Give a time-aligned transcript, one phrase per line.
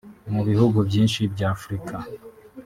[0.33, 1.95] Mu bihugu byinshi bya Afurika